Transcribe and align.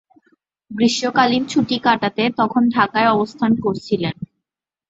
গ্রীষ্মকালীন 0.71 1.43
ছুটি 1.45 1.77
কাটাতে 1.79 2.23
তখন 2.39 2.61
ঢাকায় 2.75 3.09
অবস্থান 3.09 3.51
করছিলেন। 3.63 4.15